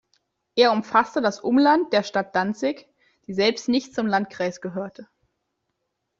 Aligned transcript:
Er 0.55 0.71
umfasste 0.71 1.21
das 1.21 1.39
Umland 1.41 1.93
der 1.93 2.01
Stadt 2.01 2.35
Danzig, 2.35 2.87
die 3.27 3.35
selbst 3.35 3.69
nicht 3.69 3.93
zum 3.93 4.07
Landkreis 4.07 4.59
gehörte. 4.59 5.07